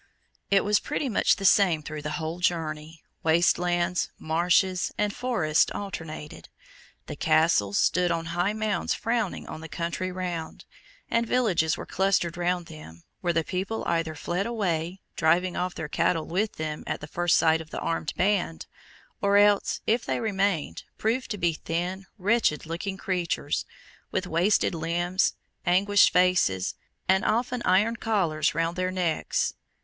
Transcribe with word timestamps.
It 0.49 0.63
was 0.65 0.79
pretty 0.79 1.09
much 1.09 1.35
the 1.35 1.45
same 1.45 1.83
through 1.83 2.01
the 2.01 2.13
whole 2.17 2.39
journey, 2.39 3.03
waste 3.21 3.59
lands, 3.59 4.09
marshes, 4.17 4.91
and 4.97 5.15
forests 5.15 5.69
alternated. 5.75 6.49
The 7.05 7.15
Castles 7.15 7.77
stood 7.77 8.09
on 8.09 8.25
high 8.33 8.53
mounds 8.53 8.95
frowning 8.95 9.45
on 9.47 9.61
the 9.61 9.69
country 9.69 10.11
round, 10.11 10.65
and 11.11 11.27
villages 11.27 11.77
were 11.77 11.85
clustered 11.85 12.35
round 12.35 12.65
them, 12.65 13.03
where 13.19 13.31
the 13.31 13.43
people 13.43 13.83
either 13.85 14.15
fled 14.15 14.47
away, 14.47 15.01
driving 15.15 15.55
off 15.55 15.75
their 15.75 15.87
cattle 15.87 16.25
with 16.25 16.53
them 16.53 16.83
at 16.87 16.99
the 16.99 17.05
first 17.07 17.37
sight 17.37 17.61
of 17.61 17.71
an 17.71 17.79
armed 17.79 18.15
band, 18.17 18.65
or 19.21 19.37
else, 19.37 19.81
if 19.85 20.03
they 20.03 20.19
remained, 20.19 20.81
proved 20.97 21.29
to 21.29 21.37
be 21.37 21.53
thin, 21.53 22.07
wretched 22.17 22.65
looking 22.65 22.97
creatures, 22.97 23.65
with 24.09 24.25
wasted 24.25 24.73
limbs, 24.73 25.35
aguish 25.67 26.11
faces, 26.11 26.73
and 27.07 27.23
often 27.23 27.61
iron 27.65 27.95
collars 27.95 28.55
round 28.55 28.75
their 28.75 28.89
necks. 28.89 29.53